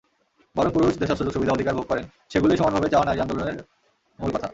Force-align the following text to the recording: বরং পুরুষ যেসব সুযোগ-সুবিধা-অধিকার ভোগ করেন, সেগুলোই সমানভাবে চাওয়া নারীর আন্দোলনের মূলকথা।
বরং 0.55 0.71
পুরুষ 0.71 0.99
যেসব 0.99 1.15
সুযোগ-সুবিধা-অধিকার 1.15 1.75
ভোগ 1.75 1.85
করেন, 1.87 2.05
সেগুলোই 2.29 2.57
সমানভাবে 2.57 2.89
চাওয়া 2.89 3.05
নারীর 3.05 3.21
আন্দোলনের 3.21 3.63
মূলকথা। 4.19 4.47